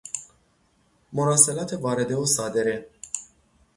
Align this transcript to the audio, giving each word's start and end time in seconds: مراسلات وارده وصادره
مراسلات 1.13 1.71
وارده 1.73 2.15
وصادره 2.17 2.85